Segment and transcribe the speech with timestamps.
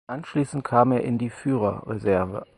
[0.07, 2.47] Anschließend kam er in die Führerreserve.